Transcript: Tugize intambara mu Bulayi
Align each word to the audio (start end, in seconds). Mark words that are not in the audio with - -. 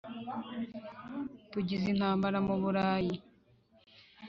Tugize 1.51 1.85
intambara 1.93 2.37
mu 2.47 2.55
Bulayi 2.61 3.15